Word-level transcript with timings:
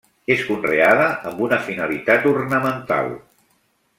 És 0.35 0.39
conreada 0.45 1.03
amb 1.31 1.43
una 1.49 1.59
finalitat 1.67 2.27
ornamental. 2.33 3.13